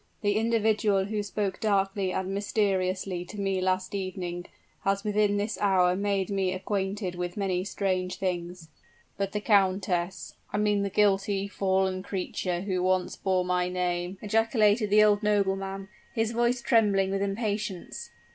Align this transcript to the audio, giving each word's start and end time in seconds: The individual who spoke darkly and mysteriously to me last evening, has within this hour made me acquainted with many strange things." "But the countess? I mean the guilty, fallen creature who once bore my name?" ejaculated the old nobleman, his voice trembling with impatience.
The 0.21 0.35
individual 0.37 1.05
who 1.05 1.21
spoke 1.21 1.59
darkly 1.59 2.11
and 2.11 2.29
mysteriously 2.33 3.23
to 3.25 3.39
me 3.39 3.61
last 3.61 3.93
evening, 3.93 4.47
has 4.83 5.03
within 5.03 5.37
this 5.37 5.59
hour 5.61 5.95
made 5.95 6.31
me 6.31 6.53
acquainted 6.53 7.13
with 7.13 7.37
many 7.37 7.63
strange 7.63 8.15
things." 8.15 8.69
"But 9.19 9.31
the 9.31 9.39
countess? 9.39 10.33
I 10.51 10.57
mean 10.57 10.81
the 10.81 10.89
guilty, 10.89 11.47
fallen 11.47 12.01
creature 12.01 12.61
who 12.61 12.81
once 12.81 13.15
bore 13.15 13.45
my 13.45 13.69
name?" 13.69 14.17
ejaculated 14.23 14.89
the 14.89 15.03
old 15.03 15.21
nobleman, 15.21 15.87
his 16.15 16.31
voice 16.31 16.63
trembling 16.63 17.11
with 17.11 17.21
impatience. 17.21 18.09